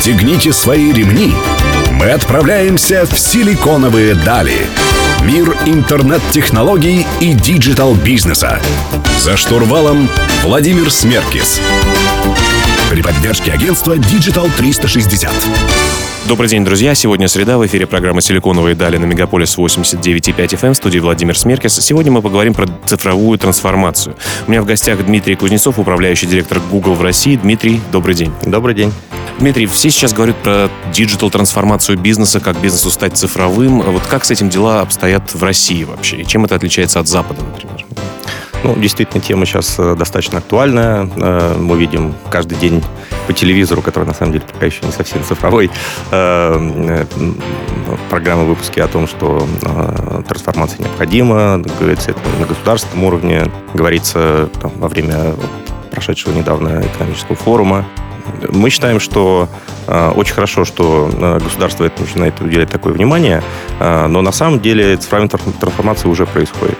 [0.00, 1.30] Расстегните свои ремни.
[1.92, 4.56] Мы отправляемся в силиконовые дали.
[5.26, 8.62] Мир интернет-технологий и digital-бизнеса.
[9.18, 10.08] За штурвалом
[10.42, 11.60] Владимир Смеркис.
[12.90, 15.30] При поддержке агентства Digital 360.
[16.26, 16.94] Добрый день, друзья.
[16.94, 17.58] Сегодня среда.
[17.58, 20.72] В эфире программа «Силиконовые дали» на Мегаполис 89,5 FM.
[20.72, 21.74] в студии Владимир Смеркис.
[21.74, 24.16] Сегодня мы поговорим про цифровую трансформацию.
[24.46, 27.36] У меня в гостях Дмитрий Кузнецов, управляющий директор Google в России.
[27.36, 28.32] Дмитрий, добрый день.
[28.46, 28.92] Добрый день.
[29.40, 33.80] Дмитрий, все сейчас говорят про диджитал-трансформацию бизнеса, как бизнесу стать цифровым.
[33.80, 36.18] Вот как с этим дела обстоят в России вообще?
[36.18, 37.86] И чем это отличается от Запада, например?
[38.64, 41.08] Ну, действительно, тема сейчас э, достаточно актуальная.
[41.16, 42.84] Э, мы видим каждый день
[43.26, 45.70] по телевизору, который на самом деле пока еще не совсем цифровой,
[46.10, 47.06] э,
[48.10, 49.48] программы выпуски о том, что
[50.28, 51.62] трансформация необходима.
[51.78, 55.34] Говорится это на государственном уровне, говорится там, во время
[55.90, 57.86] прошедшего недавно экономического форума.
[58.48, 59.48] Мы считаем, что
[59.86, 63.42] э, очень хорошо, что э, государство это начинает уделять такое внимание,
[63.78, 66.78] э, но на самом деле цифровая трансформация уже происходит.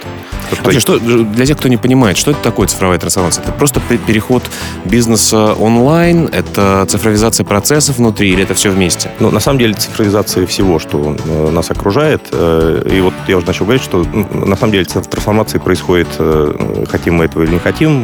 [0.63, 3.43] Вообще, что, для тех, кто не понимает, что это такое цифровая трансформация?
[3.43, 4.43] Это просто переход
[4.85, 6.29] бизнеса онлайн?
[6.31, 9.11] Это цифровизация процессов внутри или это все вместе?
[9.19, 12.21] Ну, на самом деле цифровизация всего, что э, нас окружает.
[12.31, 17.15] Э, и вот я уже начал говорить, что на самом деле трансформация происходит, э, хотим
[17.15, 18.01] мы этого или не хотим,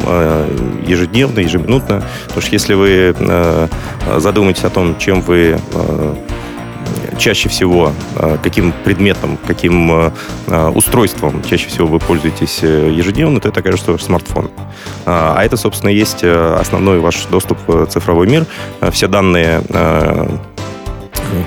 [0.86, 2.02] ежедневно, ежеминутно.
[2.26, 3.68] Потому что если вы
[4.18, 5.58] задумаетесь о том, чем вы
[7.18, 10.12] чаще всего, э, каким предметом, каким э,
[10.46, 14.50] э, устройством чаще всего вы пользуетесь ежедневно, то это, конечно, ваш смартфон.
[15.06, 18.46] А это, собственно, есть основной ваш доступ в цифровой мир.
[18.90, 19.62] Все данные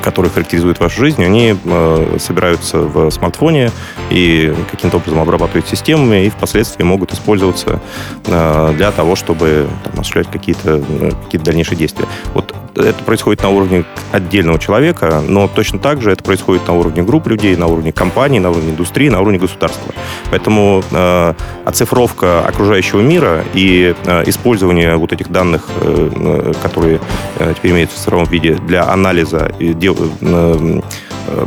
[0.03, 3.71] которые характеризуют вашу жизнь, они э, собираются в смартфоне
[4.09, 7.81] и каким-то образом обрабатывают системами и впоследствии могут использоваться
[8.25, 10.83] э, для того, чтобы там, осуществлять какие-то
[11.23, 12.05] какие дальнейшие действия.
[12.33, 17.03] Вот это происходит на уровне отдельного человека, но точно так же это происходит на уровне
[17.03, 19.93] групп людей, на уровне компаний, на уровне индустрии, на уровне государства.
[20.29, 21.33] Поэтому э,
[21.65, 26.99] оцифровка окружающего мира и э, использование вот этих данных, э, э которые
[27.39, 30.81] э, теперь имеются в цифровом виде для анализа и дел, э,
[31.27, 31.45] э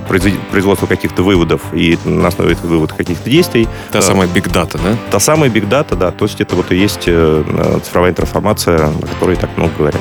[0.50, 3.68] производства каких-то выводов и на основе этих выводов каких-то действий.
[3.90, 4.96] Та самая big data, да?
[5.10, 6.10] Та самая big data, да.
[6.10, 10.00] То есть это вот и есть э, цифровая трансформация, о которой так много говорят.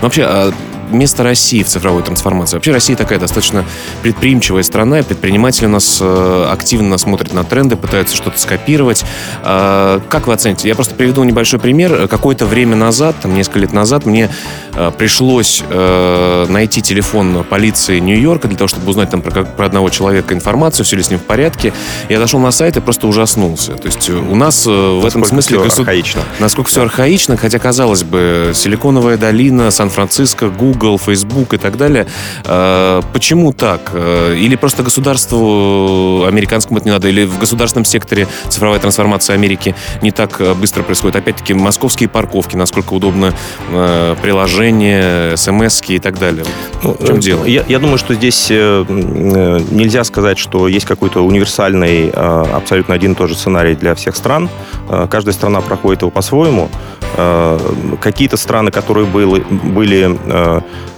[0.00, 0.52] Ну, вообще, а
[0.92, 2.56] место России в цифровой трансформации?
[2.56, 3.64] Вообще Россия такая достаточно
[4.02, 9.04] предприимчивая страна, и предприниматели у нас э, активно смотрят на тренды, пытаются что-то скопировать.
[9.42, 10.68] А, как вы оцените?
[10.68, 12.08] Я просто приведу небольшой пример.
[12.08, 14.30] Какое-то время назад, там, несколько лет назад, мне
[14.71, 19.90] э, пришлось э, найти телефон полиции Нью-Йорка для того, чтобы узнать там про, про одного
[19.90, 21.72] человека информацию, все ли с ним в порядке.
[22.08, 23.72] Я зашел на сайт и просто ужаснулся.
[23.72, 25.58] То есть у нас в этом смысле...
[25.58, 25.88] Все государ...
[25.88, 26.22] архаично.
[26.38, 32.06] Насколько все архаично, хотя, казалось бы, Силиконовая долина, Сан-Франциско, Google, Facebook и так далее.
[32.44, 33.90] А, почему так?
[33.92, 37.08] А, или просто государству американскому это не надо?
[37.08, 41.16] Или в государственном секторе цифровая трансформация Америки не так быстро происходит?
[41.16, 43.34] Опять-таки, московские парковки, насколько удобно
[44.62, 46.44] приложения, смс и так далее.
[46.82, 47.44] Ну, в чем дело?
[47.44, 53.12] Я, я думаю, что здесь э, э, нельзя сказать, что есть какой-то универсальный, абсолютно один
[53.12, 54.48] и тот же сценарий для всех стран.
[55.10, 56.68] Каждая страна проходит его по-своему.
[58.00, 60.16] Какие-то страны, которые были, были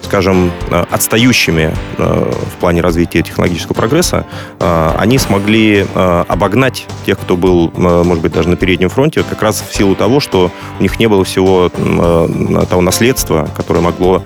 [0.04, 4.26] скажем, э, отстающими э, в плане развития технологического прогресса,
[4.60, 9.65] э, они смогли обогнать тех, кто был, может быть, даже на переднем фронте, как раз
[9.69, 14.25] в силу того, что у них не было всего того наследства, которое могло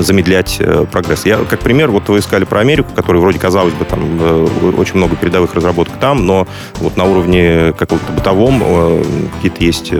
[0.00, 0.60] замедлять
[0.90, 1.26] прогресс.
[1.26, 4.20] Я, как пример, вот вы искали про Америку, которая вроде казалось бы, там
[4.78, 8.62] очень много передовых разработок там, но вот на уровне какого-то бытовом
[9.36, 9.92] какие-то есть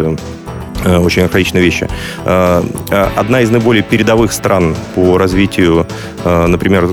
[0.85, 1.89] очень архаичные вещи.
[2.25, 5.87] Э, э, одна из наиболее передовых стран по развитию,
[6.25, 6.89] например,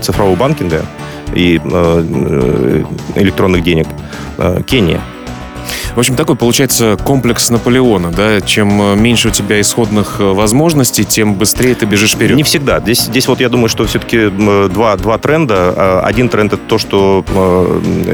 [0.00, 0.84] цифрового банкинга
[1.34, 1.56] и
[3.16, 3.86] электронных денег–
[4.66, 5.00] Кения–
[5.96, 8.42] в общем, такой получается комплекс Наполеона, да?
[8.42, 12.36] Чем э, меньше у тебя исходных э, возможностей, тем быстрее ты бежишь вперед.
[12.36, 12.80] Не всегда.
[12.80, 16.02] Здесь, здесь вот я думаю, что все-таки два, два тренда.
[16.02, 17.24] Один тренд это то, что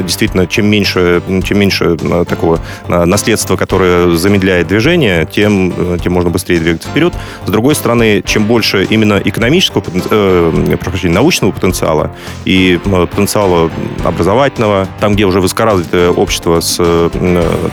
[0.05, 1.97] действительно чем меньше, чем меньше
[2.29, 7.13] такого наследства, которое замедляет движение, тем, тем можно быстрее двигаться вперед.
[7.47, 12.13] С другой стороны, чем больше именно экономического, э, научного потенциала
[12.45, 13.71] и потенциала
[14.05, 16.81] образовательного, там, где уже высокоразвитое общество с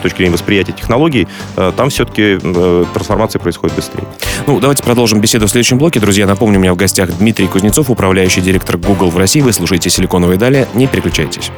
[0.02, 4.04] точки зрения восприятия технологий, э, там все-таки э, трансформация происходит быстрее.
[4.48, 6.00] Ну, давайте продолжим беседу в следующем блоке.
[6.00, 9.42] Друзья, напомню, у меня в гостях Дмитрий Кузнецов, управляющий директор Google в России.
[9.42, 10.68] Вы слушаете «Силиконовые дали».
[10.74, 11.52] Не переключайтесь.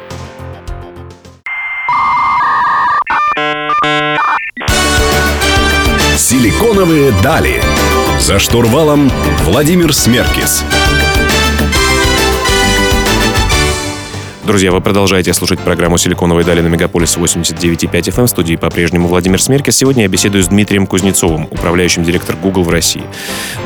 [6.17, 7.61] «Силиконовые дали».
[8.19, 9.11] За штурвалом
[9.45, 10.63] Владимир Смеркис.
[14.43, 18.25] Друзья, вы продолжаете слушать программу «Силиконовые дали» на Мегаполис 89.5 FM.
[18.25, 19.75] В студии по-прежнему Владимир Смеркис.
[19.77, 23.03] Сегодня я беседую с Дмитрием Кузнецовым, управляющим директор Google в России.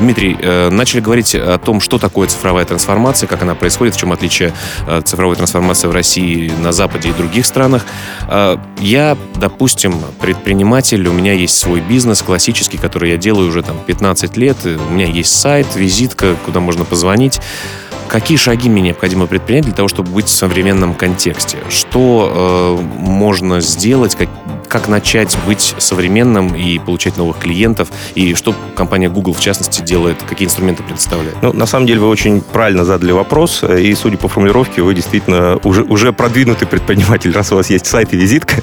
[0.00, 4.12] Дмитрий, э, начали говорить о том, что такое цифровая трансформация, как она происходит, в чем
[4.12, 4.52] отличие
[4.86, 7.86] э, цифровой трансформации в России, на Западе и других странах.
[8.28, 13.78] Э, я, допустим, предприниматель, у меня есть свой бизнес классический, который я делаю уже там
[13.86, 14.58] 15 лет.
[14.66, 17.40] У меня есть сайт, визитка, куда можно позвонить.
[18.08, 21.58] Какие шаги мне необходимо предпринять для того, чтобы быть в современном контексте?
[21.68, 24.28] Что э, можно сделать, как,
[24.68, 27.88] как начать быть современным и получать новых клиентов?
[28.14, 31.36] И что компания Google, в частности, делает, какие инструменты предоставляет?
[31.42, 33.62] Ну, на самом деле, вы очень правильно задали вопрос.
[33.62, 37.32] И, судя по формулировке, вы действительно уже, уже продвинутый предприниматель.
[37.32, 38.62] Раз у вас есть сайт и визитка,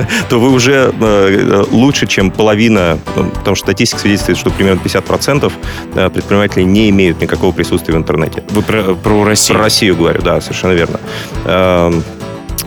[0.28, 5.52] то вы уже э, лучше, чем половина, ну, потому что статистика свидетельствует, что примерно 50%
[5.94, 8.42] э, предпринимателей не имеют никакого присутствия в интернете.
[8.50, 9.58] Вы про, про Россию?
[9.58, 11.00] Про Россию говорю, да, совершенно верно.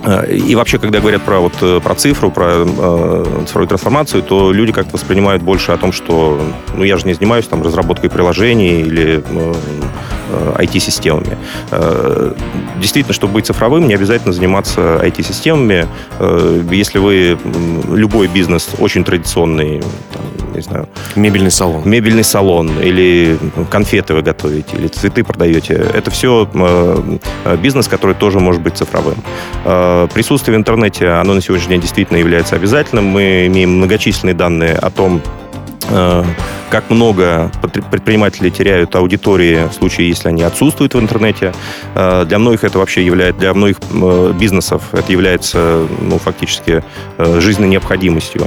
[0.04, 1.54] Э, и вообще, когда говорят про, вот,
[1.84, 6.40] про цифру, про э, цифровую трансформацию, то люди как-то воспринимают больше о том, что
[6.76, 9.24] ну, я же не занимаюсь там, разработкой приложений или
[10.30, 11.38] э, IT-системами.
[11.72, 12.34] Э,
[12.80, 15.88] действительно, чтобы быть цифровым, не обязательно заниматься IT-системами.
[16.20, 17.38] Э, если вы
[17.92, 19.82] любой бизнес очень традиционный,
[20.14, 20.24] там,
[20.56, 20.88] не знаю...
[21.16, 21.82] Мебельный салон.
[21.86, 23.38] Мебельный салон, или
[23.70, 25.74] конфеты вы готовите, или цветы продаете.
[25.74, 27.18] Это все э,
[27.62, 29.18] бизнес, который тоже может быть цифровым.
[30.14, 33.06] Присутствие в интернете, оно на сегодняшний день действительно является обязательным.
[33.06, 35.22] Мы имеем многочисленные данные о том,
[36.70, 37.52] как много
[37.92, 41.54] предприниматели теряют аудитории в случае, если они отсутствуют в интернете.
[41.94, 46.84] Э, для многих это вообще является, для многих э, бизнесов это является ну, фактически
[47.18, 48.46] э, жизненной необходимостью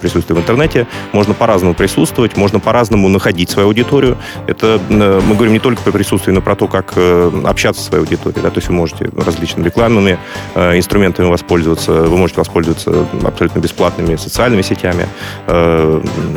[0.00, 0.86] присутствия в интернете.
[1.12, 4.16] Можно по-разному присутствовать, можно по-разному находить свою аудиторию.
[4.46, 6.94] Это мы говорим не только про присутствие, но про то, как
[7.44, 8.42] общаться с своей аудиторией.
[8.42, 8.50] Да?
[8.50, 10.18] То есть вы можете различными рекламными
[10.54, 15.06] инструментами воспользоваться, вы можете воспользоваться абсолютно бесплатными социальными сетями,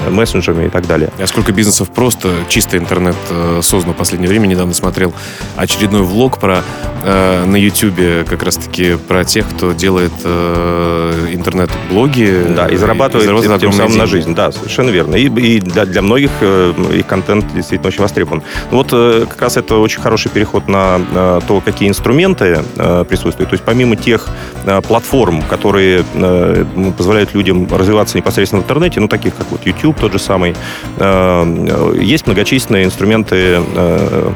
[0.09, 1.09] мессенджерами так далее.
[1.19, 4.47] А сколько бизнесов просто чисто интернет э, создано в последнее время?
[4.47, 5.13] Недавно смотрел
[5.55, 6.63] очередной влог про
[7.03, 12.45] э, на YouTube как раз-таки про тех, кто делает э, интернет-блоги.
[12.55, 13.99] Да, и зарабатывает, и зарабатывает тем самым деньги.
[13.99, 14.35] на жизнь.
[14.35, 15.15] Да, совершенно верно.
[15.15, 18.43] И, и для, для многих э, их контент действительно очень востребован.
[18.71, 23.05] Ну вот э, как раз это очень хороший переход на э, то, какие инструменты э,
[23.07, 23.49] присутствуют.
[23.49, 24.27] То есть помимо тех
[24.65, 26.65] э, платформ, которые э,
[26.97, 30.55] позволяют людям развиваться непосредственно в интернете, ну таких как вот YouTube тот же самый,
[32.01, 34.31] есть многочисленные инструменты э,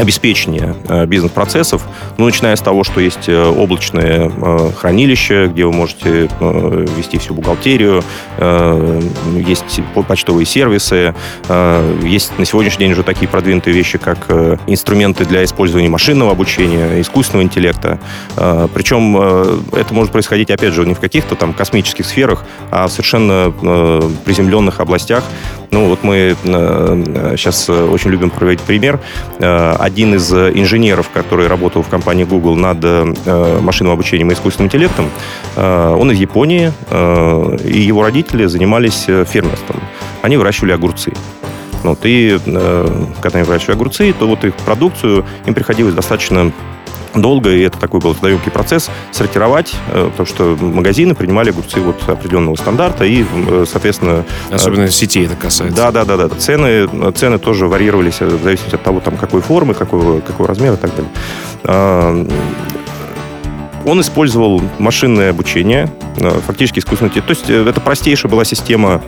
[0.00, 1.82] обеспечения э, бизнес-процессов,
[2.16, 6.28] ну, начиная с того, что есть э, облачные э, хранилища, где вы можете
[6.96, 8.02] вести всю бухгалтерию,
[9.36, 11.14] есть почтовые сервисы,
[12.02, 14.30] есть на сегодняшний день уже такие продвинутые вещи, как
[14.66, 17.98] инструменты для использования машинного обучения, искусственного интеллекта.
[18.74, 19.16] Причем
[19.72, 23.52] это может происходить, опять же, не в каких-то там космических сферах, а в совершенно
[24.24, 25.24] приземленных областях.
[25.70, 26.36] Ну, вот мы
[27.36, 29.00] сейчас очень любим проводить пример
[29.90, 34.68] один из э, инженеров, который работал в компании Google над э, машинным обучением и искусственным
[34.68, 35.10] интеллектом,
[35.56, 36.72] э, он из Японии,
[37.64, 39.80] и его родители занимались фермерством.
[40.22, 41.12] Они выращивали огурцы.
[41.82, 42.38] Вот, и
[43.22, 46.52] когда они выращивали огурцы, то вот их продукцию им приходилось достаточно
[47.14, 51.96] долго, и это такой был трудоемкий процесс, сортировать, э, потому что магазины принимали огурцы вот
[52.08, 54.24] определенного стандарта, и, э, соответственно...
[54.50, 55.76] Э, Особенно сети это касается.
[55.76, 56.28] Да, да, да, да.
[56.28, 60.78] Цены, цены тоже варьировались в зависимости от того, там, какой формы, какого, какого размера и
[60.78, 62.26] так далее.
[63.84, 65.90] Он использовал машинное обучение,
[66.46, 67.12] фактически искусственное.
[67.14, 69.00] То есть это простейшая была система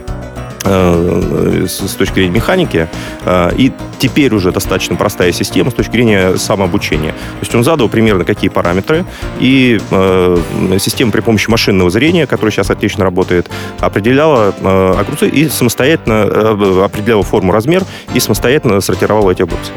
[0.65, 2.89] с точки зрения механики,
[3.25, 7.13] э, и теперь уже достаточно простая система с точки зрения самообучения.
[7.13, 9.05] То есть он задал примерно какие параметры,
[9.41, 10.39] и э,
[10.79, 13.51] система при помощи машинного зрения, которая сейчас отлично работает,
[13.81, 14.55] определяла
[14.99, 19.73] огурцы и самостоятельно определяла форму, размер и самостоятельно сортировала эти огурцы.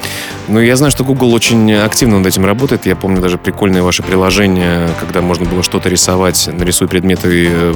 [0.48, 2.86] Ну, я знаю, что Google очень активно над этим работает.
[2.86, 7.74] Я помню даже прикольное ваше приложение, когда можно было что-то рисовать, нарисуй предметы и...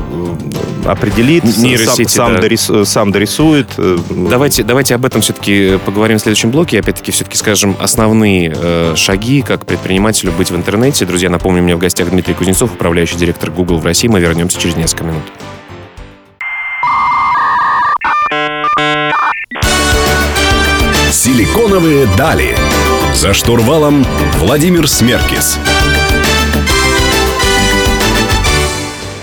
[0.86, 2.86] Определит, нейросети, сам, да.
[2.86, 3.68] сам, сам дорисует.
[3.77, 6.79] Э, давайте, давайте об этом все-таки поговорим в следующем блоке.
[6.79, 11.06] Опять-таки, все-таки скажем основные э, шаги, как предпринимателю быть в интернете.
[11.06, 14.10] Друзья, напомню, меня в гостях Дмитрий Кузнецов, управляющий директор Google в России.
[14.10, 15.24] Мы вернемся через несколько минут.
[21.10, 22.53] Силиконовые дали.
[23.13, 24.06] За штурвалом
[24.39, 25.58] Владимир Смеркис.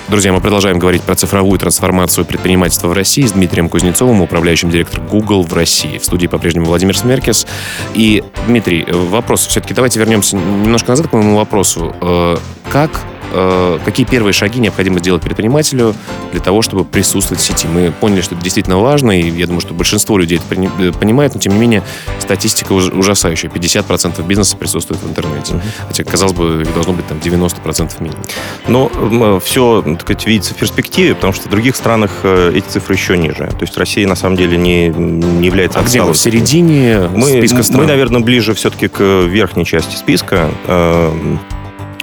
[0.08, 5.08] Друзья, мы продолжаем говорить про цифровую трансформацию предпринимательства в России с Дмитрием Кузнецовым, управляющим директором
[5.08, 5.98] Google в России.
[5.98, 7.44] В студии по-прежнему Владимир Смеркис.
[7.92, 11.92] И, Дмитрий, вопрос все-таки, давайте вернемся немножко назад к моему вопросу.
[12.00, 12.36] Э,
[12.70, 13.04] как
[13.38, 15.94] Э, какие первые шаги необходимо сделать предпринимателю
[16.32, 17.66] для того, чтобы присутствовать в сети.
[17.66, 21.34] Мы поняли, что это действительно важно, и я думаю, что большинство людей это э, понимает,
[21.34, 21.82] но тем не менее
[22.18, 23.50] статистика ужасающая.
[23.50, 25.60] 50% бизнеса присутствует в интернете.
[25.86, 28.22] Хотя, казалось бы, должно быть там 90% минимум.
[28.68, 32.94] Но э, все, так сказать, видится в перспективе, потому что в других странах эти цифры
[32.94, 33.48] еще ниже.
[33.48, 35.80] То есть Россия, на самом деле, не, не является...
[35.80, 36.14] А где мы?
[36.14, 37.82] В середине мы, списка стран?
[37.82, 40.48] Мы, наверное, ближе все-таки к верхней части списка.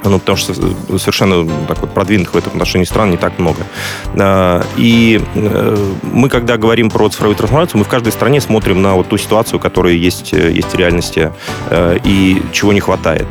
[0.04, 0.54] Ну, потому что
[0.98, 3.62] совершенно так вот продвинутых в этом отношении стран не так много.
[4.16, 8.96] А, и э, мы, когда говорим про цифровую трансформацию, мы в каждой стране смотрим на
[8.96, 11.32] вот ту ситуацию, которая есть, э, есть в реальности,
[11.70, 13.28] э, и чего не хватает.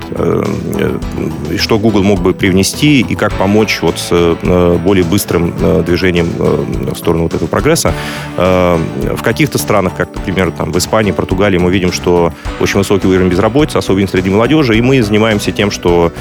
[1.51, 4.37] И что Google мог бы привнести, и как помочь вот с
[4.79, 7.95] более быстрым движением в сторону вот этого прогресса.
[8.37, 13.29] В каких-то странах, как, например, там, в Испании, Португалии, мы видим, что очень высокий уровень
[13.29, 16.13] безработицы, особенно среди молодежи, и мы занимаемся тем, что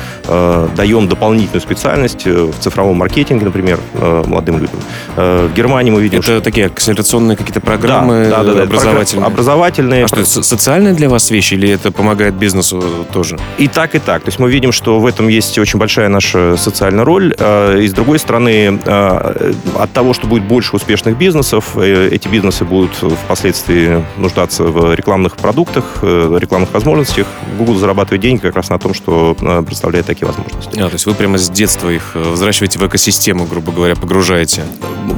[0.76, 4.80] даем дополнительную специальность э, в цифровом маркетинге, например, э, молодым людям.
[5.16, 6.20] В Германии мы видим...
[6.20, 6.42] Это что...
[6.42, 9.26] такие акселерационные какие-то программы да, да, да, образовательные?
[9.26, 10.06] Образовательные.
[10.06, 13.38] А что, это социальная для вас вещь или это помогает бизнесу тоже?
[13.58, 14.24] И так, и так.
[14.24, 17.34] То есть мы видим, что в этом есть очень большая наша социальная роль.
[17.34, 22.92] И с другой стороны, от того, что будет больше успешных бизнесов, эти бизнесы будут
[23.26, 27.28] впоследствии нуждаться в рекламных продуктах, рекламных возможностях.
[27.58, 30.80] Google зарабатывает деньги как раз на том, что представляет такие возможности.
[30.80, 34.64] А, то есть вы прямо с детства их э, взращиваете в экосистему, грубо говоря, погружаете?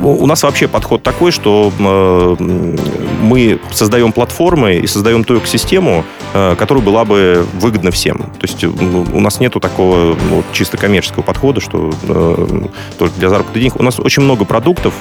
[0.02, 2.78] У нас вообще подход такой, что э,
[3.24, 8.18] мы создаем платформы и создаем ту экосистему, э, которая была бы выгодна всем.
[8.18, 11.92] То есть у нас нету такого ну, чисто коммерческого подхода, что
[12.98, 13.80] только для заработка денег.
[13.80, 14.94] У нас очень много продуктов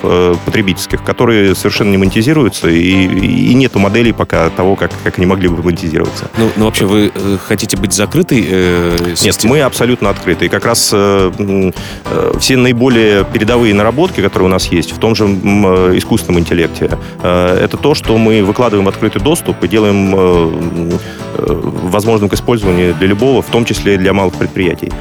[0.45, 5.49] потребительских, которые совершенно не монетизируются, и, и нету моделей пока того, как, как они могли
[5.49, 6.31] бы монетизироваться.
[6.37, 7.13] Ну, ну вообще, вы
[7.47, 10.47] хотите быть закрытой э, Нет, мы абсолютно открыты.
[10.47, 15.15] И как раз э, э, все наиболее передовые наработки, которые у нас есть в том
[15.15, 20.99] же э, искусственном интеллекте, это то, что мы выкладываем в открытый доступ и делаем
[21.35, 24.93] возможным к использованию для любого, в том числе для малых предприятий.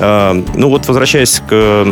[0.00, 1.84] Ну вот, возвращаясь к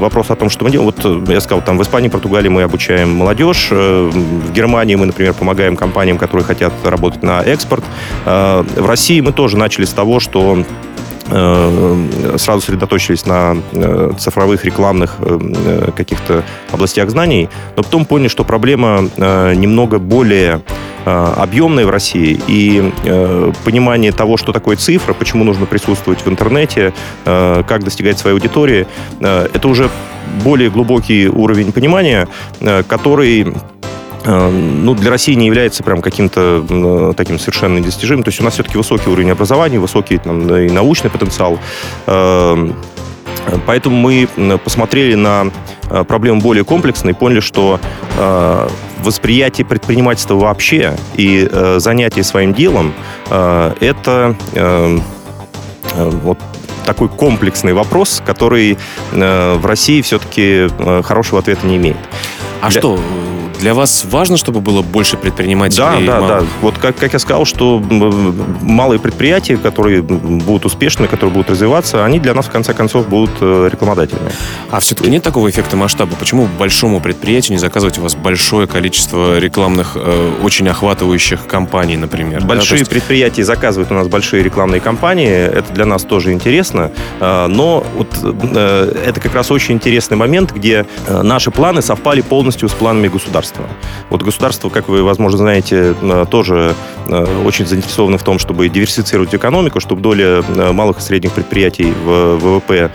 [0.00, 3.14] вопросу о том, что мы делаем, вот я сказал, там в Испании, Португалии мы обучаем
[3.14, 7.84] молодежь, в Германии мы, например, помогаем компаниям, которые хотят работать на экспорт.
[8.24, 10.89] В России мы тоже начали с того, что Э,
[11.30, 19.08] сразу сосредоточились на э, цифровых рекламных э, каких-то областях знаний, но потом поняли, что проблема
[19.54, 20.62] немного более
[21.04, 22.92] объемная в России, и
[23.64, 26.92] понимание того, что такое цифра, почему нужно присутствовать в интернете,
[27.24, 28.86] как достигать своей аудитории,
[29.20, 29.88] это уже
[30.44, 32.28] более глубокий уровень понимания,
[32.86, 33.79] который Э,
[34.24, 38.22] ну, для России не является прям каким-то э, таким совершенно недостижимым.
[38.22, 41.58] То есть у нас все-таки высокий уровень образования, высокий там, и научный потенциал.
[42.06, 42.70] Э,
[43.66, 44.28] поэтому мы
[44.62, 45.50] посмотрели на
[46.06, 47.80] проблему более комплексно и поняли, что
[49.02, 51.48] восприятие предпринимательства вообще и
[51.78, 52.92] занятие своим делом
[53.28, 54.36] это
[55.96, 56.38] вот
[56.84, 58.78] такой комплексный вопрос, который
[59.10, 60.68] в России все-таки
[61.02, 61.96] хорошего ответа не имеет.
[62.60, 62.80] А для...
[62.80, 62.98] что,
[63.60, 66.06] для вас важно, чтобы было больше предпринимателей?
[66.06, 66.46] Да, да, да.
[66.62, 67.78] Вот как, как я сказал, что
[68.62, 73.30] малые предприятия, которые будут успешными, которые будут развиваться, они для нас, в конце концов, будут
[73.40, 74.30] э, рекламодателями.
[74.70, 76.16] А все-таки нет такого эффекта масштаба?
[76.18, 82.42] Почему большому предприятию не заказывать у вас большое количество рекламных, э, очень охватывающих компаний, например?
[82.44, 82.80] Большие да?
[82.80, 82.90] есть...
[82.90, 85.30] предприятия заказывают у нас большие рекламные кампании.
[85.30, 86.90] Это для нас тоже интересно.
[87.20, 92.68] Э, но вот э, это как раз очень интересный момент, где наши планы совпали полностью
[92.68, 93.68] с планами государства государства.
[94.10, 96.74] Вот государство, как вы, возможно, знаете, э, тоже
[97.08, 101.92] э, очень заинтересовано в том, чтобы диверсифицировать экономику, чтобы доля э, малых и средних предприятий
[102.04, 102.90] в ВВП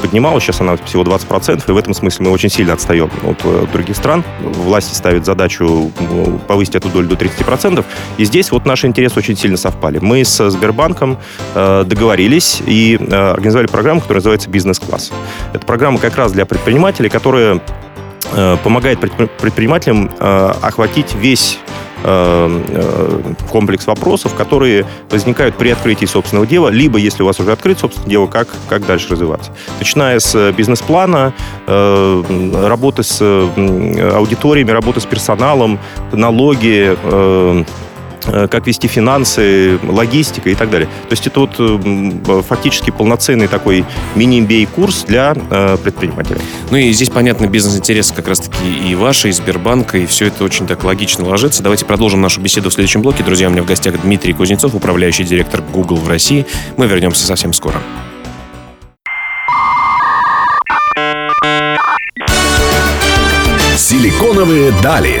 [0.00, 0.44] поднималась.
[0.44, 4.24] Сейчас она всего 20%, и в этом смысле мы очень сильно отстаем от других стран.
[4.40, 5.90] Власти ставят задачу
[6.46, 7.84] повысить эту долю до 30%.
[8.18, 9.98] И здесь вот наши интересы очень сильно совпали.
[9.98, 11.18] Мы с Сбербанком
[11.54, 15.12] договорились и организовали программу, которая называется «Бизнес-класс».
[15.52, 17.60] Это программа как раз для предпринимателей, которые
[18.62, 21.58] помогает предпринимателям э, охватить весь
[22.04, 23.20] э,
[23.50, 28.10] комплекс вопросов, которые возникают при открытии собственного дела, либо, если у вас уже открыт собственное
[28.10, 29.52] дело, как, как дальше развиваться.
[29.78, 31.32] Начиная с бизнес-плана,
[31.66, 35.78] работы с аудиториями, работы с персоналом,
[36.12, 37.64] налоги, Э,
[38.24, 40.88] как вести финансы, логистика и так далее.
[41.08, 46.40] То есть это вот э, фактически полноценный такой мини-MBA-курс для э, предпринимателей.
[46.70, 50.66] Ну и здесь, понятно, бизнес-интересы как раз-таки и ваши, и Сбербанка, и все это очень
[50.66, 51.62] так логично ложится.
[51.62, 53.22] Давайте продолжим нашу беседу в следующем блоке.
[53.22, 56.46] Друзья, у меня в гостях Дмитрий Кузнецов, управляющий директор Google в России.
[56.76, 57.80] Мы вернемся совсем скоро.
[63.76, 65.20] Силиконовые дали.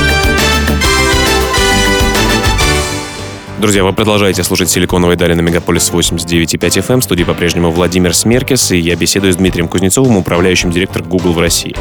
[3.61, 6.99] Друзья, вы продолжаете слушать «Силиконовые дали» на Мегаполис 89.5 FM.
[6.99, 11.39] В студии по-прежнему Владимир Смеркис, и я беседую с Дмитрием Кузнецовым, управляющим директором Google в
[11.39, 11.75] России.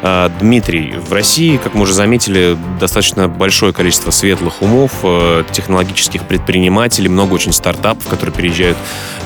[0.00, 6.22] А, Дмитрий, в России, как мы уже заметили, достаточно большое количество светлых умов, э, технологических
[6.22, 8.78] предпринимателей, много очень стартапов, которые переезжают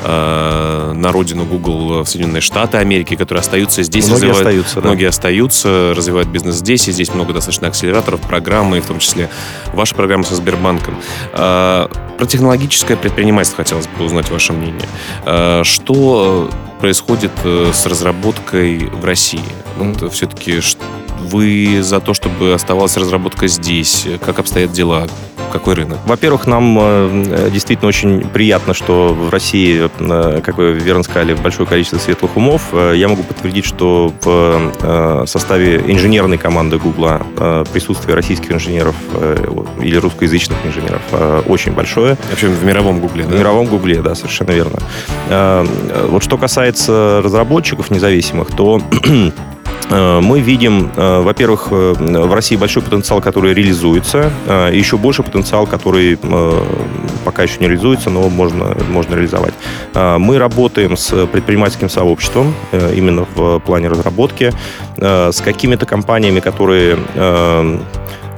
[0.02, 4.08] э, на родину Google в Соединенные Штаты Америки, которые остаются здесь.
[4.08, 5.10] Многие остаются, Многие да.
[5.10, 9.28] остаются, развивают бизнес здесь, и здесь много достаточно акселераторов, программы, в том числе
[9.74, 10.96] ваша программа со Сбербанком.
[12.16, 14.88] Про технологическое предпринимательство хотелось бы узнать ваше мнение.
[15.24, 19.40] Э, что происходит э, с разработкой в России?
[19.76, 20.60] Вот все-таки
[21.20, 24.06] вы за то, чтобы оставалась разработка здесь?
[24.24, 25.06] Как обстоят дела?
[25.52, 25.98] Какой рынок?
[26.04, 31.66] Во-первых, нам э, действительно очень приятно, что в России, э, как вы верно сказали, большое
[31.66, 32.68] количество светлых умов.
[32.72, 37.22] Э, я могу подтвердить, что в составе инженерной команды Гугла
[37.72, 38.94] присутствие российских инженеров
[39.80, 41.00] или русскоязычных инженеров
[41.46, 42.18] очень большое.
[42.30, 43.30] Вообще в мировом Гугле, да?
[43.30, 44.78] В мировом Гугле, да, совершенно верно.
[46.08, 48.80] Вот что касается разработчиков независимых, то
[49.90, 54.30] Э, мы видим, э, во-первых, э, в России большой потенциал, который реализуется,
[54.72, 56.18] и еще больше потенциал, который
[57.24, 59.54] пока еще не реализуется, но можно, можно реализовать.
[59.94, 64.52] Мы работаем с предпринимательским сообществом именно в плане разработки,
[64.96, 66.98] с какими-то компаниями, которые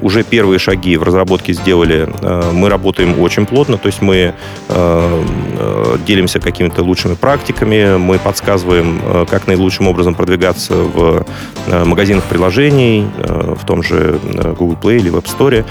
[0.02, 2.08] уже первые шаги в разработке сделали.
[2.20, 4.32] Э, мы работаем очень плотно, то есть мы э,
[4.68, 11.24] э, делимся какими-то лучшими практиками, мы подсказываем, как наилучшим образом продвигаться в
[11.66, 14.18] магазинах приложений, в том же
[14.58, 15.64] Google Play или Web Store.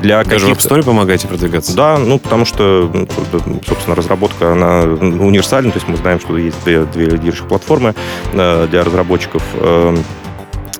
[0.00, 1.76] Для Даже в App Store помогаете продвигаться?
[1.76, 2.90] Да, ну, потому что,
[3.66, 7.94] собственно, разработка, она универсальна, то есть мы знаем, что есть две, две лидирующих платформы
[8.32, 9.42] для разработчиков.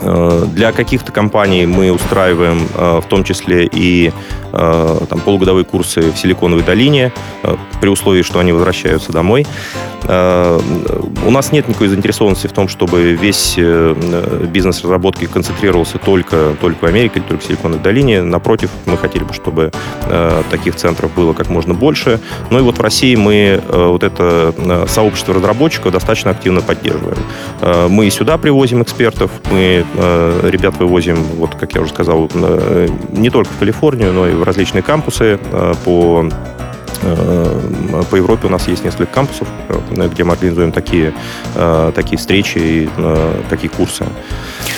[0.03, 4.13] Э, для каких-то компаний мы устраиваем э, в том числе и
[4.53, 7.13] э, там, полугодовые курсы в Силиконовой долине,
[7.81, 9.47] при условии, что они возвращаются домой.
[10.05, 13.57] У нас нет никакой заинтересованности в том, чтобы весь
[14.49, 18.23] бизнес разработки концентрировался только, только в Америке или только в Силиконовой долине.
[18.23, 19.71] Напротив, мы хотели бы, чтобы
[20.51, 22.19] таких центров было как можно больше.
[22.51, 24.53] Ну и вот в России мы вот это
[24.89, 27.19] сообщество разработчиков достаточно активно поддерживаем.
[27.89, 33.31] Мы и сюда привозим экспертов, мы ребят вывозим, вот как я уже сказал, э, не
[33.31, 36.29] только в Калифорнию, но и в различные кампусы э, по
[37.01, 39.49] по Европе у нас есть несколько кампусов,
[40.13, 41.13] где мы организуем такие,
[41.95, 42.91] такие встречи и
[43.49, 44.05] такие курсы.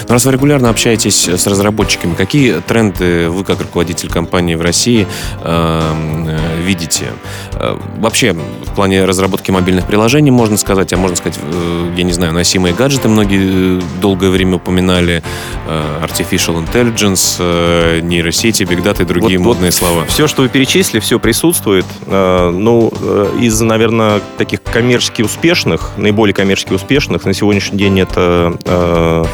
[0.09, 5.07] Но раз вы регулярно общаетесь с разработчиками, какие тренды вы, как руководитель компании в России,
[5.43, 7.07] э, видите?
[7.55, 12.13] Э, вообще, в плане разработки мобильных приложений, можно сказать, а можно сказать, э, я не
[12.13, 15.23] знаю, носимые гаджеты многие э, долгое время упоминали,
[15.67, 20.05] э, artificial intelligence, э, нейросети, big data и другие вот, модные вот слова.
[20.07, 21.87] Все, что вы перечислили, все присутствует.
[22.13, 28.55] Э, ну, э, из, наверное, таких коммерчески успешных, наиболее коммерчески успешных, на сегодняшний день это
[28.65, 29.25] э,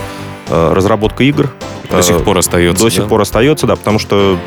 [0.49, 1.51] разработка игр.
[1.91, 2.85] До сих пор остается.
[2.85, 3.09] До сих да?
[3.09, 4.39] пор остается, да, потому что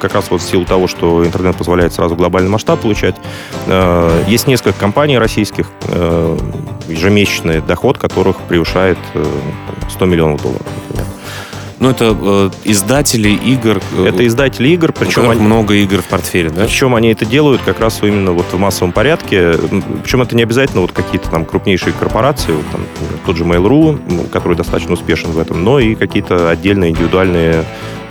[0.00, 3.16] как раз вот в силу того, что интернет позволяет сразу глобальный масштаб получать,
[4.28, 5.66] есть несколько компаний российских,
[6.88, 8.98] ежемесячный доход которых превышает
[9.90, 11.13] 100 миллионов долларов, например.
[11.80, 13.80] Ну, это э, издатели игр.
[13.96, 16.64] Э, это издатели игр, причем они, много игр в портфеле, да?
[16.64, 19.54] Причем они это делают как раз именно вот в массовом порядке.
[20.02, 22.82] Причем это не обязательно вот какие-то там крупнейшие корпорации, вот, там,
[23.26, 27.64] тот же Mail.ru, который достаточно успешен в этом, но и какие-то отдельные индивидуальные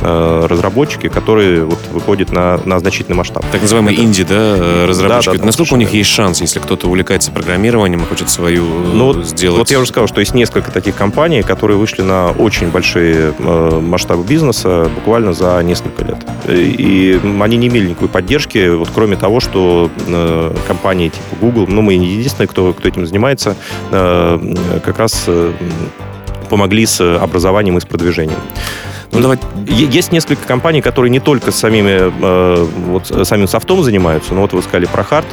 [0.04, 3.46] разработчики, которые вот выходят на, на значительный масштаб.
[3.52, 4.04] Так называемые это...
[4.04, 5.34] инди, да, э, разработчики.
[5.34, 8.92] Да, да, Насколько у них есть шанс, если кто-то увлекается программированием и хочет свою э,
[8.94, 9.60] ну, сделать?
[9.60, 13.80] Вот я уже сказал, что есть несколько таких компаний, которые вышли на очень большие э,
[13.80, 16.18] масштабы бизнеса буквально за несколько лет.
[16.48, 21.82] И они не имели никакой поддержки, вот кроме того, что э, компании типа Google, ну
[21.82, 23.56] мы не единственные, кто, кто этим занимается,
[23.92, 25.54] э, как раз э,
[26.50, 28.40] помогли с образованием и с продвижением.
[29.14, 29.38] Ну, давай...
[29.68, 34.62] Есть несколько компаний, которые не только самими, э, вот, самим софтом занимаются, но вот вы
[34.62, 35.28] сказали про хард.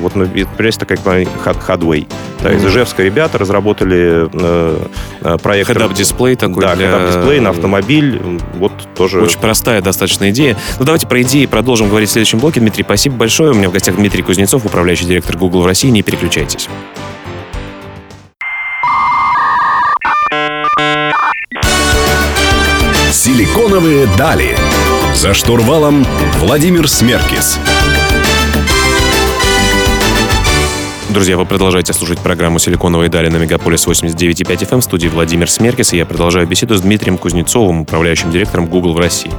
[0.00, 2.06] Вот, например, есть такая компания Hardway.
[2.42, 4.78] Да, из Ижевска ребята разработали э,
[5.22, 5.70] э проект...
[5.70, 7.06] Head-up дисплей такой Да, для...
[7.06, 8.20] дисплей на автомобиль.
[8.54, 9.20] Вот тоже...
[9.20, 10.56] Очень простая достаточно идея.
[10.78, 12.60] Ну, давайте про идеи продолжим говорить в следующем блоке.
[12.60, 13.52] Дмитрий, спасибо большое.
[13.52, 15.88] У меня в гостях Дмитрий Кузнецов, управляющий директор Google в России.
[15.88, 16.68] Не переключайтесь.
[23.26, 24.56] Силиконовые дали.
[25.12, 26.06] За штурвалом
[26.38, 27.58] Владимир Смеркис.
[31.08, 35.92] Друзья, вы продолжаете слушать программу «Силиконовые дали» на Мегаполис 89.5 FM в студии Владимир Смеркис,
[35.92, 39.32] и я продолжаю беседу с Дмитрием Кузнецовым, управляющим директором Google в России.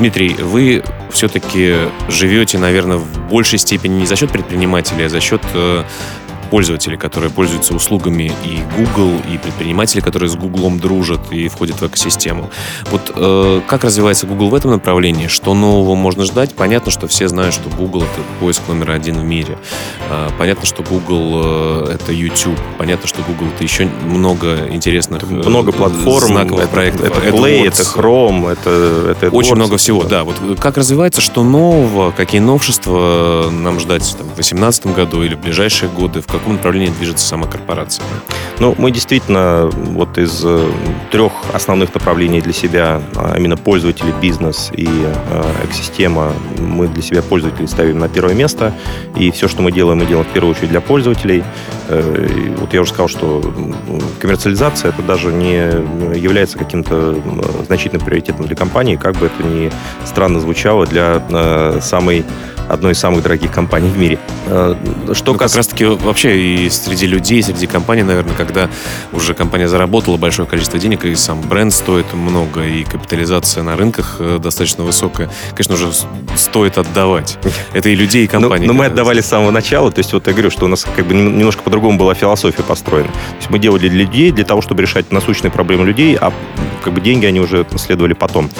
[0.00, 1.76] Дмитрий, вы все-таки
[2.08, 5.84] живете, наверное, в большей степени не за счет предпринимателей, а за счет э,
[6.50, 11.86] пользователи, которые пользуются услугами и Google, и предприниматели, которые с Google дружат и входят в
[11.86, 12.50] экосистему.
[12.90, 15.28] Вот э, как развивается Google в этом направлении?
[15.28, 16.54] Что нового можно ждать?
[16.54, 19.58] Понятно, что все знают, что Google это поиск номер один в мире.
[20.10, 22.58] Э, понятно, что Google э, это YouTube.
[22.78, 27.06] Понятно, что Google это еще много интересных это много платформ, знаковых это, проектов.
[27.06, 30.04] Это, это Play, это Chrome, это, это очень много всего.
[30.04, 35.34] Да, вот как развивается, что нового, какие новшества нам ждать там, в 2018 году или
[35.34, 38.04] в ближайшие годы, в каком направлении движется сама корпорация?
[38.60, 40.70] Ну, мы действительно вот из э,
[41.12, 47.22] трех основных направлений для себя, а именно пользователи, бизнес и э, экосистема, мы для себя
[47.22, 48.74] пользователей ставим на первое место.
[49.16, 51.44] И все, что мы делаем, мы делаем в первую очередь для пользователей.
[51.88, 53.54] Э, и вот я уже сказал, что
[54.18, 57.16] коммерциализация это даже не является каким-то
[57.66, 59.70] значительным приоритетом для компании, как бы это ни
[60.04, 61.22] странно звучало для
[61.80, 62.24] самой
[62.68, 64.18] одной из самых дорогих компаний в мире.
[64.46, 64.74] Э,
[65.12, 65.52] что ну, кас...
[65.52, 68.68] как раз-таки вообще и среди людей, среди компаний, наверное, когда
[69.12, 74.16] уже компания заработала большое количество денег, и сам бренд стоит много, и капитализация на рынках
[74.18, 75.88] э, достаточно высокая, конечно, уже
[76.36, 77.38] стоит отдавать.
[77.72, 78.66] Это и людей, и ну, компании.
[78.66, 80.84] Но, но мы отдавали с самого начала, то есть вот я говорю, что у нас
[80.84, 83.08] как бы немножко по-другому была философия построена.
[83.08, 86.32] То есть мы делали для людей, для того, чтобы решать насущные проблемы людей, а
[86.82, 88.50] как бы деньги они уже следовали потом.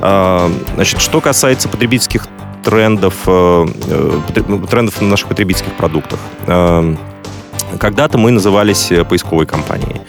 [0.00, 2.28] А, значит, что касается потребительских
[2.64, 4.20] трендов, э, э,
[4.70, 6.18] трендов на наших потребительских продуктах.
[6.46, 6.94] Э,
[7.78, 10.00] когда-то мы назывались поисковой компанией.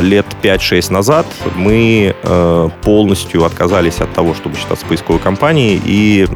[0.00, 2.14] Лет 5-6 назад мы
[2.82, 6.26] полностью отказались от того, чтобы считаться поисковой компанией и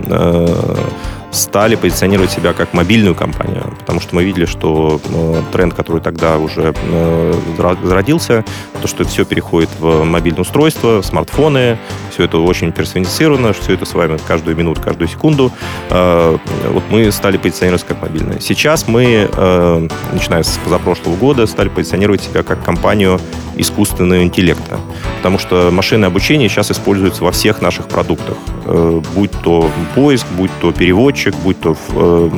[1.30, 6.38] стали позиционировать себя как мобильную компанию, потому что мы видели, что э, тренд, который тогда
[6.38, 7.34] уже э,
[7.82, 8.44] зародился,
[8.80, 11.78] то, что все переходит в мобильное устройство, смартфоны,
[12.10, 15.52] все это очень персонифицировано, все это с вами каждую минуту, каждую секунду.
[15.90, 16.38] Э,
[16.70, 18.40] вот мы стали позиционировать как мобильное.
[18.40, 23.20] Сейчас мы, э, начиная с позапрошлого года, стали позиционировать себя как компанию
[23.59, 24.79] искусственного интеллекта,
[25.16, 30.51] потому что машинное обучение сейчас используется во всех наших продуктах, э, будь то поиск, будь
[30.61, 32.31] то переводчик, будь то э,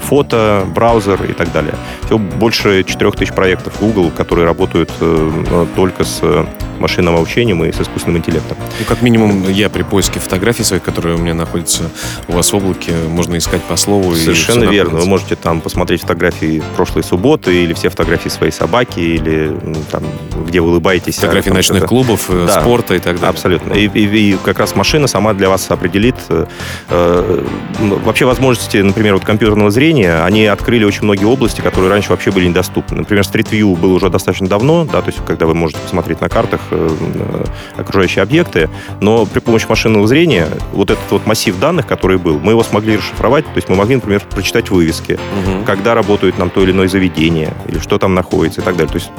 [0.00, 1.74] фото, браузер и так далее.
[2.04, 6.22] Всего больше 4000 проектов Google, которые работают э, только с
[6.80, 8.56] машинным обучением и с искусственным интеллектом.
[8.78, 11.84] Ну, как минимум, я при поиске фотографий своих, которые у меня находятся
[12.28, 14.14] у вас в облаке, можно искать по слову.
[14.14, 14.92] Совершенно верно.
[14.92, 15.04] Находится.
[15.04, 19.56] Вы можете там посмотреть фотографии прошлой субботы или все фотографии своей собаки, или
[19.90, 20.02] там,
[20.46, 21.16] где вы улыбаетесь.
[21.16, 23.30] Фотографии ночных клубов, э, да, спорта и так далее.
[23.30, 23.72] Абсолютно.
[23.74, 26.46] И, и, и как раз машина сама для вас определит э,
[26.90, 27.44] э
[27.78, 32.46] вообще возможности, например, вот компьютерного зрения, они открыли очень многие области, которые раньше вообще были
[32.46, 32.98] недоступны.
[32.98, 36.28] Например, Street View был уже достаточно давно, да, то есть когда вы можете посмотреть на
[36.28, 36.60] картах
[37.76, 38.68] окружающие объекты,
[39.00, 42.96] но при помощи машинного зрения вот этот вот массив данных, который был, мы его смогли
[42.96, 45.64] расшифровать, то есть мы могли, например, прочитать вывески, угу.
[45.64, 48.92] когда работает нам то или иное заведение, или что там находится и так далее.
[48.92, 49.10] То есть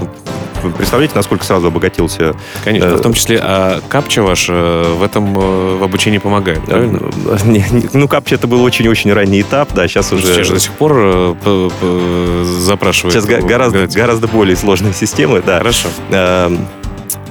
[0.63, 2.33] вы представляете, насколько сразу обогатился?
[2.63, 6.99] Конечно, э, в том числе а капча ваш э, в этом в обучении помогает, правильно?
[7.45, 10.27] Не, не, ну, капча это был очень-очень ранний этап, да, сейчас уже...
[10.27, 11.35] Сейчас же до сих пор
[12.43, 13.13] запрашивают.
[13.13, 15.59] Сейчас гораздо, гораздо более сложные системы, да.
[15.59, 15.87] Хорошо.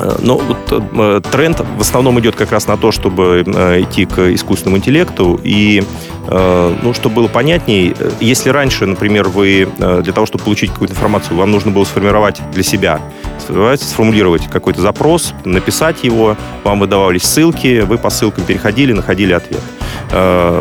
[0.01, 4.07] Э, но вот, э, тренд в основном идет как раз на то, чтобы э, идти
[4.07, 5.41] к искусственному интеллекту.
[5.43, 5.83] И,
[6.31, 11.51] ну, чтобы было понятней, если раньше, например, вы для того, чтобы получить какую-то информацию, вам
[11.51, 13.01] нужно было сформировать для себя,
[13.39, 19.63] сформулировать какой-то запрос, написать его, вам выдавались ссылки, вы по ссылкам переходили, находили ответ.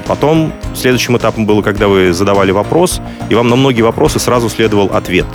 [0.07, 4.89] Потом следующим этапом было, когда вы задавали вопрос, и вам на многие вопросы сразу следовал
[4.93, 5.27] ответ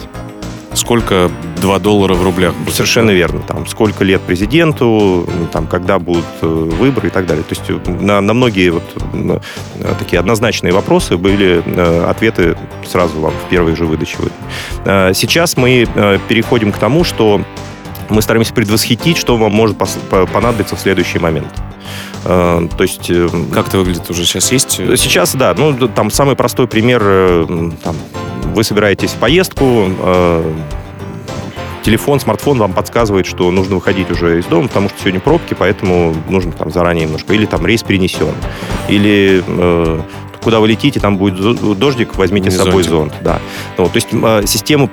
[0.75, 2.55] сколько 2 доллара в рублях?
[2.71, 3.41] Совершенно верно.
[3.41, 7.45] Там, сколько лет президенту, там, когда будут э, выборы и так далее.
[7.45, 8.83] То есть э, на, на многие вот
[9.13, 9.41] на,
[9.79, 11.63] э, такие однозначные вопросы были
[12.07, 12.57] ответы
[12.87, 14.17] сразу вам в первой же выдаче.
[14.85, 15.87] Сейчас мы
[16.29, 17.41] переходим к тому, что
[18.09, 19.77] мы стараемся предвосхитить, что вам может
[20.33, 21.49] понадобиться в следующий момент.
[22.25, 23.11] Э, то есть...
[23.11, 24.25] Э, как это выглядит уже?
[24.25, 24.71] Сейчас есть?
[24.73, 25.55] Сейчас, да.
[25.57, 27.01] Ну, там самый простой пример.
[27.83, 27.97] Там,
[28.53, 29.89] вы собираетесь в поездку,
[31.83, 36.15] телефон, смартфон вам подсказывает, что нужно выходить уже из дома, потому что сегодня пробки, поэтому
[36.29, 37.35] нужно там заранее немножко.
[37.35, 38.35] Или там рейс перенесен.
[38.89, 40.01] Или э,
[40.43, 43.13] куда вы летите, там будет дождик, возьмите с собой зонт.
[43.21, 43.41] Да.
[43.79, 44.91] Ну, то есть э, система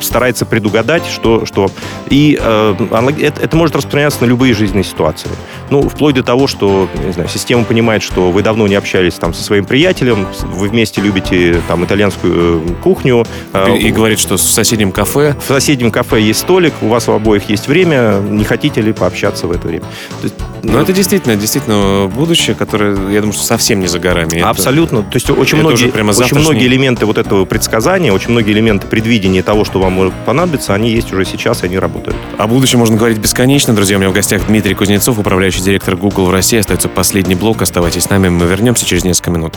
[0.00, 1.46] старается предугадать, что...
[1.46, 1.70] что
[2.08, 2.74] и э,
[3.20, 5.30] это, это может распространяться на любые жизненные ситуации.
[5.70, 9.34] Ну, вплоть до того, что, не знаю, система понимает, что вы давно не общались там
[9.34, 13.24] со своим приятелем, вы вместе любите там итальянскую э, кухню.
[13.52, 15.36] Э, и, и говорит, что в соседнем кафе...
[15.46, 19.46] В соседнем кафе есть столик, у вас у обоих есть время, не хотите ли пообщаться
[19.46, 19.84] в это время?
[20.22, 20.30] Ну,
[20.72, 24.40] ну, это действительно, действительно будущее, которое, я думаю, что совсем не за горами.
[24.40, 24.98] Абсолютно.
[24.98, 26.38] Это, То есть очень, многие, очень завтрашний...
[26.40, 30.90] многие элементы вот этого предсказания, очень многие элементы предвидения того, что вам может понадобиться, они
[30.90, 32.16] есть уже сейчас, и они работают.
[32.38, 33.74] О будущем можно говорить бесконечно.
[33.74, 36.58] Друзья, у меня в гостях Дмитрий Кузнецов, управляющий директор Google в России.
[36.58, 37.62] Остается последний блок.
[37.62, 39.54] Оставайтесь с нами, мы вернемся через несколько минут.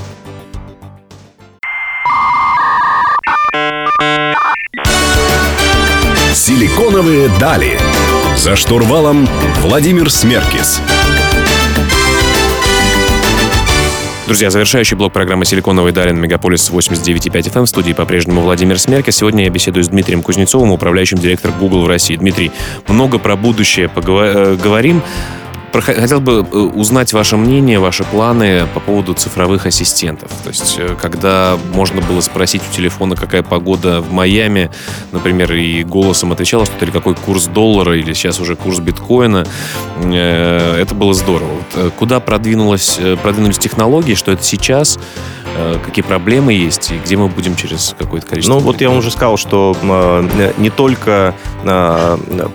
[6.33, 7.79] Силиконовые дали.
[8.37, 9.27] За штурвалом
[9.61, 10.79] Владимир Смеркис.
[14.27, 19.11] Друзья, завершающий блок программы «Силиконовый Дарин» Мегаполис 89.5 FM в студии по-прежнему Владимир Смерка.
[19.11, 22.15] Сегодня я беседую с Дмитрием Кузнецовым, управляющим директором Google в России.
[22.15, 22.51] Дмитрий,
[22.87, 24.99] много про будущее поговорим.
[24.99, 25.05] Э,
[25.71, 30.31] Хотел бы э, узнать ваше мнение, ваши планы по поводу цифровых ассистентов.
[30.43, 34.69] То есть, э, когда можно было спросить у телефона, какая погода в Майами,
[35.11, 39.45] например, и голосом отвечала что-то, или какой курс доллара, или сейчас уже курс биткоина,
[40.03, 41.51] э, это было здорово.
[41.97, 44.99] Куда продвинулась, продвинулись технологии, что это сейчас,
[45.83, 48.55] какие проблемы есть, и где мы будем через какое-то количество...
[48.55, 49.75] Ну, вот я вам уже сказал, что
[50.57, 51.33] не только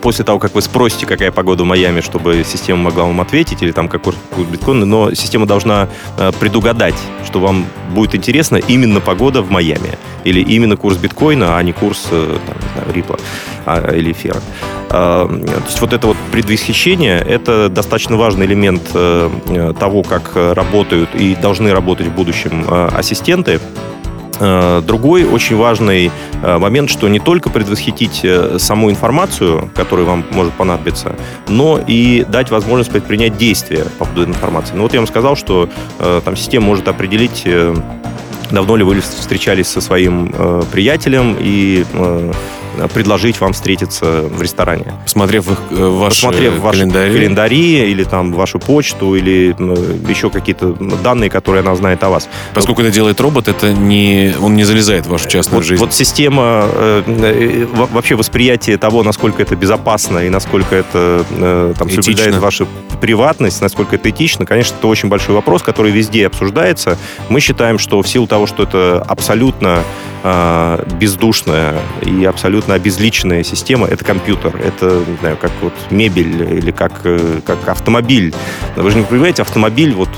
[0.03, 3.73] после того, как вы спросите, какая погода в Майами, чтобы система могла вам ответить, или
[3.73, 5.89] там какой курс биткоина, но система должна
[6.19, 6.95] э, предугадать,
[7.27, 12.07] что вам будет интересно именно погода в Майами, или именно курс биткоина, а не курс,
[12.11, 13.19] э, там, не знаю, а,
[13.93, 14.41] или эфира.
[14.91, 21.15] А, то есть вот это вот предвосхищение, это достаточно важный элемент э, того, как работают
[21.15, 23.61] и должны работать в будущем ассистенты,
[24.41, 26.11] Э, другой очень важный
[26.43, 31.17] э, момент, что не только предвосхитить э, саму информацию, которая вам может понадобиться,
[31.49, 34.75] но и дать возможность предпринять действия по поводу информации.
[34.75, 37.47] Ну вот я вам сказал, что там система может определить
[38.51, 42.33] давно ли вы встречались со своим э, приятелем и э,
[42.93, 44.93] предложить вам встретиться в ресторане.
[45.05, 47.13] Посмотрев их, э, ваши Посмотрев ваши календари.
[47.13, 52.29] календари или там вашу почту или э, еще какие-то данные, которые она знает о вас.
[52.55, 55.81] Поскольку это делает робот, это не, он не залезает в вашу частную вот, жизнь.
[55.81, 61.25] Вот система э, э вообще восприятие того, насколько это безопасно и насколько это
[61.79, 62.67] там, соблюдает вашу
[63.01, 66.99] приватность, насколько это этично, конечно, это очень большой вопрос, который везде обсуждается.
[67.29, 69.83] Мы считаем, что в силу того, что это абсолютно
[70.25, 76.71] э, бездушная и абсолютно обезличенная система, это компьютер, это, не знаю, как вот мебель или
[76.73, 78.35] как, э, как автомобиль.
[78.75, 80.09] Вы же не понимаете, автомобиль, вот,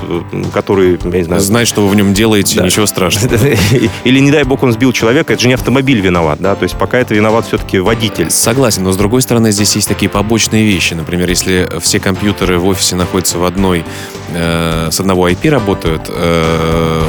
[0.54, 1.40] который, я не знаю...
[1.42, 2.64] Знает, что вы в нем делаете, да.
[2.64, 3.36] ничего страшного.
[4.04, 6.76] Или, не дай бог, он сбил человека, это же не автомобиль виноват, да, то есть
[6.76, 8.30] пока это виноват все-таки водитель.
[8.30, 10.94] Согласен, но с другой стороны, здесь есть такие побочные вещи.
[10.94, 13.84] Например, если все компьютеры в офисе находятся в одной,
[14.32, 17.02] э, с одного IP работают, э,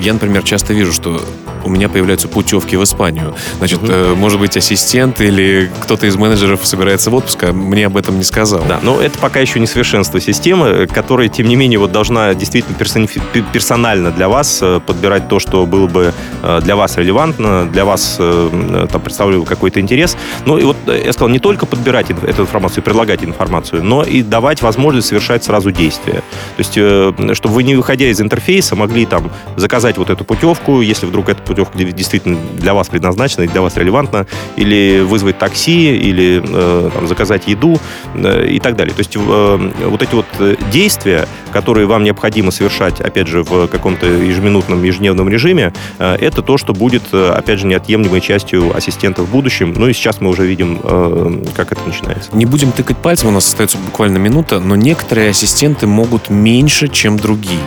[0.00, 1.20] я, например, часто вижу, что
[1.64, 3.34] у меня появляются путевки в Испанию.
[3.58, 3.92] Значит, угу.
[3.92, 8.18] э, может быть, ассистент или кто-то из менеджеров собирается в отпуск, а мне об этом
[8.18, 8.64] не сказал.
[8.68, 12.76] Да, но это пока еще не совершенство системы, которая, тем не менее, вот должна действительно
[12.76, 18.16] персонально для вас э, подбирать то, что было бы э, для вас релевантно, для вас
[18.18, 20.16] э, там, представляло какой-то интерес.
[20.44, 24.62] Ну и вот я сказал, не только подбирать эту информацию, предлагать информацию, но и давать
[24.62, 26.22] возможность совершать сразу действия.
[26.56, 31.06] То есть, чтобы вы, не выходя из интерфейса, могли там заказать вот эту путевку, если
[31.06, 36.42] вдруг эта путевка действительно для вас предназначена и для вас релевантна, или вызвать такси, или
[36.44, 37.78] э, там, заказать еду
[38.14, 38.94] э, и так далее.
[38.94, 43.66] То есть э, вот эти вот э, действия, которые вам необходимо совершать, опять же, в
[43.66, 49.22] каком-то ежеминутном, ежедневном режиме, э, это то, что будет, э, опять же, неотъемлемой частью ассистента
[49.22, 49.74] в будущем.
[49.76, 52.30] Ну и сейчас мы уже видим, э, как это начинается.
[52.34, 57.18] Не будем тыкать пальцем, у нас остается буквально минута, но некоторые ассистенты могут меньше, чем
[57.18, 57.60] другие.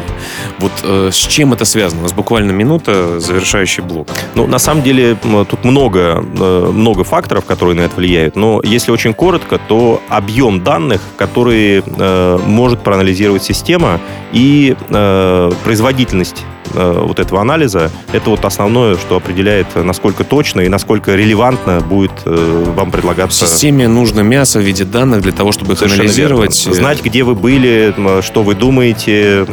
[0.60, 2.02] Вот э, с чем это связано?
[2.02, 4.08] У нас буквально минута, завершающий блок.
[4.36, 5.18] Ну, на самом деле,
[5.50, 10.64] тут много, э, много факторов, которые на это влияют, но если очень коротко, то объем
[10.64, 14.00] данных, которые э, может проанализировать система
[14.32, 21.16] и э, производительность вот этого анализа, это вот основное, что определяет, насколько точно и насколько
[21.16, 23.46] релевантно будет вам предлагаться.
[23.46, 26.66] В системе нужно мясо в виде данных для того, чтобы их Совершенно анализировать.
[26.66, 26.80] верно.
[26.82, 29.46] Знать, где вы были, что вы думаете,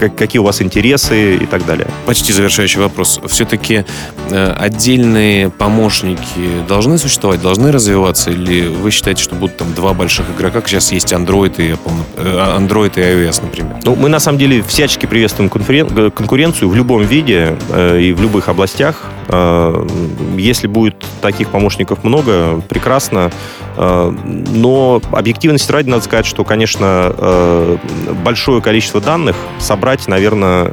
[0.00, 1.86] как- какие у вас интересы и так далее.
[2.06, 3.20] Почти завершающий вопрос.
[3.28, 3.84] Все-таки
[4.30, 8.30] э, отдельные помощники должны существовать, должны развиваться?
[8.30, 11.92] Или вы считаете, что будут там два больших игрока, как сейчас есть Android и, Apple,
[12.16, 13.76] э, Android и iOS, например?
[13.84, 18.22] Ну, мы на самом деле всячески приветствуем э, конкуренцию в любом виде э, и в
[18.22, 19.04] любых областях.
[19.32, 19.86] Э,
[20.36, 23.30] если будет таких помощников много, прекрасно.
[23.76, 27.76] Э, но объективности ради надо сказать, что, конечно, э,
[28.24, 30.70] большое количество данных собрать, наверное,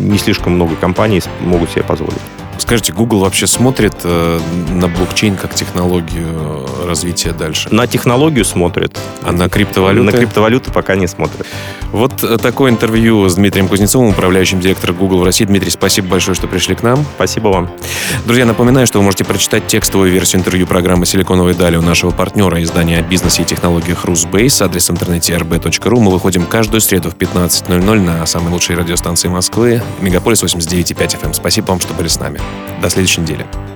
[0.00, 2.20] не слишком много компаний могут себе позволить.
[2.70, 7.68] Скажите, Google вообще смотрит э, на блокчейн как технологию э, развития дальше?
[7.72, 8.96] На технологию смотрит.
[9.24, 10.06] А на криптовалюты?
[10.06, 11.48] На криптовалюты пока не смотрят.
[11.90, 15.44] Вот э, такое интервью с Дмитрием Кузнецовым, управляющим директором Google в России.
[15.44, 17.04] Дмитрий, спасибо большое, что пришли к нам.
[17.16, 17.70] Спасибо вам.
[18.24, 22.62] Друзья, напоминаю, что вы можете прочитать текстовую версию интервью программы «Силиконовые дали» у нашего партнера
[22.62, 24.62] издания о бизнесе и технологиях Русбейс.
[24.62, 25.98] Адрес в интернете rb.ru.
[25.98, 29.82] Мы выходим каждую среду в 15.00 на самой лучшей радиостанции Москвы.
[30.00, 31.34] Мегаполис 89.5 FM.
[31.34, 32.40] Спасибо вам, что были с нами.
[32.80, 33.69] До следующей недели.